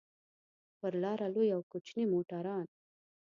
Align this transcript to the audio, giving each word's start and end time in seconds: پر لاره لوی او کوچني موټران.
پر 0.79 0.93
لاره 1.03 1.27
لوی 1.33 1.49
او 1.55 1.61
کوچني 1.71 2.05
موټران. 2.13 2.65